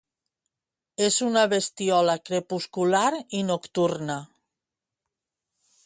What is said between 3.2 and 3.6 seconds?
i